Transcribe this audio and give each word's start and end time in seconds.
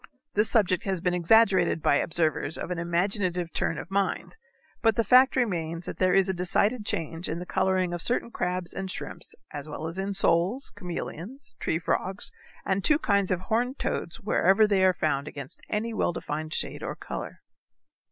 This 0.33 0.49
subject 0.49 0.83
has 0.85 0.99
been 0.99 1.13
exaggerated 1.13 1.79
by 1.79 1.97
observers 1.97 2.57
of 2.57 2.71
an 2.71 2.79
imaginative 2.79 3.53
turn 3.53 3.77
of 3.77 3.91
mind, 3.91 4.33
but 4.81 4.95
the 4.95 5.03
fact 5.03 5.35
remains 5.35 5.85
that 5.85 5.99
there 5.99 6.15
is 6.15 6.27
a 6.27 6.33
decided 6.33 6.87
change 6.87 7.29
in 7.29 7.37
the 7.37 7.45
coloring 7.45 7.93
of 7.93 8.01
certain 8.01 8.31
crabs 8.31 8.73
and 8.73 8.89
shrimps 8.89 9.35
as 9.51 9.69
well 9.69 9.85
as 9.85 9.99
in 9.99 10.15
soles, 10.15 10.73
chameleons, 10.75 11.53
tree 11.59 11.77
frogs, 11.77 12.31
and 12.65 12.83
two 12.83 12.97
kinds 12.97 13.29
of 13.29 13.41
horned 13.41 13.77
toads 13.77 14.19
wherever 14.19 14.65
they 14.65 14.83
are 14.83 14.95
found 14.95 15.27
against 15.27 15.61
any 15.69 15.93
well 15.93 16.13
defined 16.13 16.51
shade 16.51 16.81
or 16.81 16.95
color. 16.95 17.43